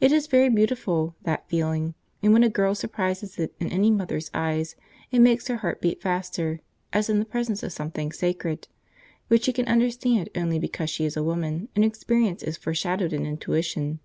It 0.00 0.12
is 0.12 0.28
very 0.28 0.48
beautiful, 0.48 1.16
that 1.22 1.48
feeling; 1.48 1.94
and 2.22 2.32
when 2.32 2.44
a 2.44 2.48
girl 2.48 2.76
surprises 2.76 3.40
it 3.40 3.56
in 3.58 3.66
any 3.72 3.90
mother's 3.90 4.30
eyes 4.32 4.76
it 5.10 5.18
makes 5.18 5.48
her 5.48 5.56
heart 5.56 5.80
beat 5.80 6.00
faster, 6.00 6.60
as 6.92 7.10
in 7.10 7.18
the 7.18 7.24
presence 7.24 7.64
of 7.64 7.72
something 7.72 8.12
sacred, 8.12 8.68
which 9.26 9.46
she 9.46 9.52
can 9.52 9.66
understand 9.66 10.28
only 10.36 10.60
because 10.60 10.90
she 10.90 11.04
is 11.04 11.16
a 11.16 11.24
woman, 11.24 11.70
and 11.74 11.84
experience 11.84 12.44
is 12.44 12.56
foreshadowed 12.56 13.12
in 13.12 13.26
intuition. 13.26 13.98